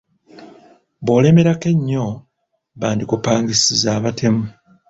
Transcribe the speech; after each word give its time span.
Bw’olemerako 1.03 1.65
ennyo, 1.73 2.05
bandikupangisiza 2.79 3.89
abatemu. 3.97 4.43